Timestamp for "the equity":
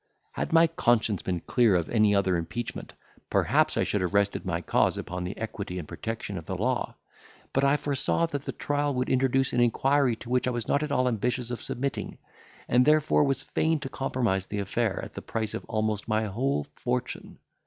5.25-5.77